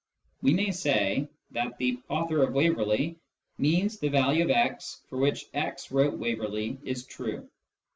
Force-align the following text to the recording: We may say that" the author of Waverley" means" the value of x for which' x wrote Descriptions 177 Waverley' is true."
We 0.41 0.51
may 0.55 0.71
say 0.71 1.29
that" 1.51 1.77
the 1.77 1.99
author 2.09 2.41
of 2.41 2.53
Waverley" 2.55 3.19
means" 3.59 3.99
the 3.99 4.09
value 4.09 4.45
of 4.45 4.49
x 4.49 5.01
for 5.09 5.19
which' 5.19 5.45
x 5.53 5.91
wrote 5.91 6.19
Descriptions 6.19 6.39
177 6.39 6.51
Waverley' 6.79 6.89
is 6.89 7.05
true." 7.05 7.47